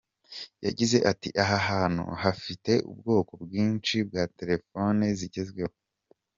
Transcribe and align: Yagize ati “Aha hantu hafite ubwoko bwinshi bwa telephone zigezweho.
Yagize 0.65 0.97
ati 1.11 1.29
“Aha 1.43 1.57
hantu 1.69 2.03
hafite 2.23 2.71
ubwoko 2.91 3.31
bwinshi 3.43 3.95
bwa 4.07 4.23
telephone 4.37 5.03
zigezweho. 5.19 5.75